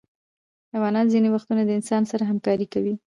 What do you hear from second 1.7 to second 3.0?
انسان سره همکاري کوي.